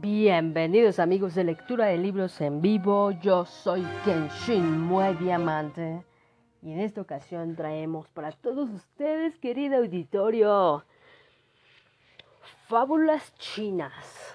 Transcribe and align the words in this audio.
Bienvenidos 0.00 0.98
amigos 0.98 1.36
de 1.36 1.44
lectura 1.44 1.86
de 1.86 1.98
libros 1.98 2.40
en 2.40 2.60
vivo. 2.60 3.12
Yo 3.12 3.44
soy 3.44 3.86
Kenshin 4.04 4.80
Muy 4.80 5.14
Diamante 5.14 6.04
y 6.62 6.72
en 6.72 6.80
esta 6.80 7.00
ocasión 7.00 7.54
traemos 7.54 8.08
para 8.08 8.32
todos 8.32 8.68
ustedes, 8.70 9.38
querido 9.38 9.76
auditorio, 9.76 10.84
fábulas 12.66 13.32
chinas. 13.36 14.34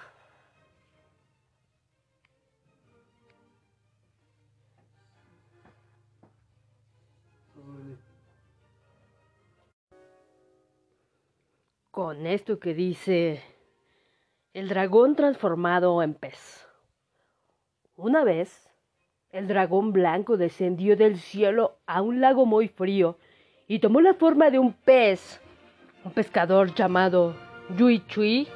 Con 11.92 12.26
esto 12.26 12.60
que 12.62 12.74
dice 12.74 13.59
el 14.60 14.68
dragón 14.68 15.16
transformado 15.16 16.04
en 16.04 16.14
pez. 16.14 16.68
Una 17.96 18.26
vez, 18.26 18.70
el 19.32 19.48
dragón 19.48 19.94
blanco 19.94 20.36
descendió 20.36 20.98
del 20.98 21.18
cielo 21.18 21.78
a 21.88 22.02
un 22.02 22.20
lago 22.20 22.46
muy 22.46 22.68
frío 22.68 23.18
y 23.68 23.80
tomó 23.80 24.02
la 24.02 24.16
forma 24.16 24.50
de 24.50 24.60
un 24.60 24.74
pez. 24.74 25.40
Un 26.04 26.12
pescador 26.12 26.76
llamado 26.76 27.36
Yui 27.78 28.06
Chui 28.08 28.50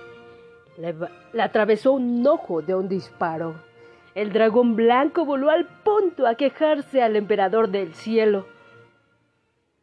le, 0.78 0.94
le 1.32 1.42
atravesó 1.42 1.94
un 1.94 2.28
ojo 2.28 2.62
de 2.62 2.76
un 2.76 2.90
disparo. 2.90 3.56
El 4.14 4.34
dragón 4.34 4.76
blanco 4.76 5.23
voló 5.23 5.52
al 5.52 5.66
punto 5.86 6.28
a 6.28 6.36
quejarse 6.36 7.02
al 7.02 7.16
emperador 7.16 7.70
del 7.70 7.94
cielo. 7.94 8.45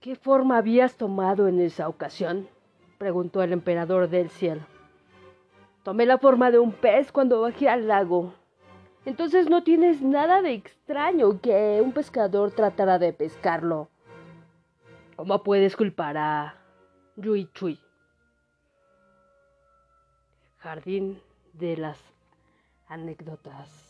¿Qué 0.01 0.17
forma 0.17 0.59
habías 0.59 0.97
tomado 0.97 1.49
en 1.49 1.61
esa 1.61 1.89
ocasión? 1.89 2.47
preguntó 2.99 3.43
el 3.43 3.55
emperador 3.55 4.11
del 4.11 4.29
cielo. 4.29 4.67
Tomé 5.83 6.05
la 6.05 6.19
forma 6.19 6.51
de 6.51 6.59
un 6.59 6.73
pez 6.73 7.11
cuando 7.11 7.41
bajé 7.41 7.69
al 7.69 7.89
lago. 7.89 8.35
Entonces 9.07 9.49
no 9.49 9.65
tienes 9.65 10.03
nada 10.03 10.43
de 10.43 10.53
extraño 10.53 11.41
que 11.41 11.81
un 11.83 11.93
pescador 11.93 12.51
tratara 12.51 12.99
de 12.99 13.15
pescarlo. 13.15 13.89
¿Cómo 15.17 15.43
puedes 15.43 15.77
culpar 15.77 16.19
a 16.19 16.55
Yui 17.17 17.51
Chui? 17.55 17.81
Jardín 20.59 21.23
de 21.55 21.79
las 21.79 21.99
anécdotas. 22.87 23.90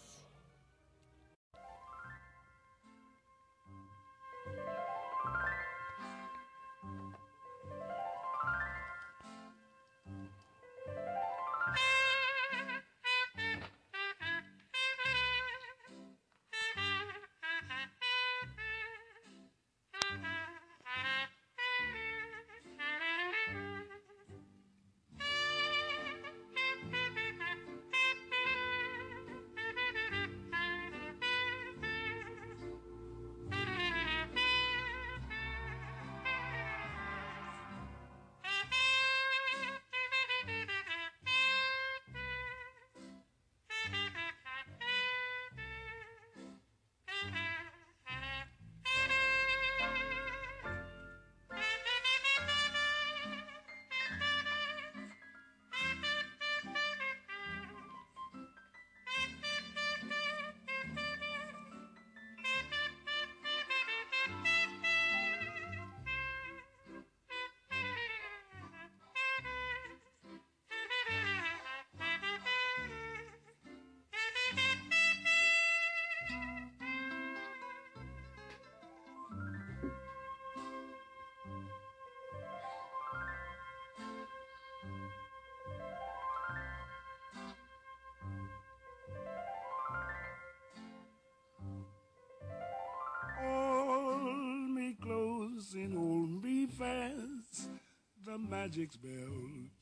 The 98.31 98.39
magic 98.39 98.93
spell 98.93 99.11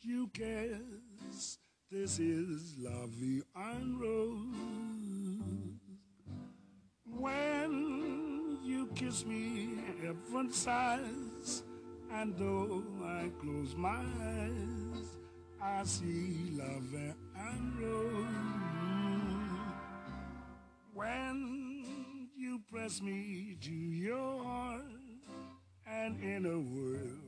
you 0.01 0.29
cast. 0.29 1.59
This 1.91 2.19
is 2.19 2.77
La 2.79 3.05
Vie 3.09 3.43
en 3.55 3.99
Rose. 4.01 4.57
When 7.05 8.59
you 8.65 8.87
kiss 8.95 9.27
me, 9.27 9.69
heaven 10.01 10.51
sighs. 10.51 11.63
And 12.11 12.35
though 12.39 12.83
I 13.05 13.31
close 13.39 13.77
my 13.77 14.01
eyes, 14.23 15.19
I 15.61 15.85
see 15.85 16.53
La 16.53 16.65
and 16.65 17.79
Rose. 17.79 18.25
When 20.95 22.31
you 22.35 22.63
press 22.73 23.03
me 23.03 23.59
to 23.61 23.75
your 23.75 24.43
heart, 24.43 24.85
and 25.87 26.19
in 26.23 26.47
a 26.47 26.59
world 26.59 27.28